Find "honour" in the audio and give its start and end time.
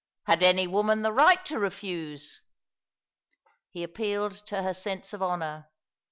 5.21-5.69